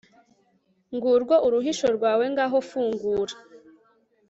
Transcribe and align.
ngurwo 0.95 1.35
uruhisho 1.47 1.87
rwawe, 1.97 2.25
ngaho 2.33 2.57
fungura 2.69 3.35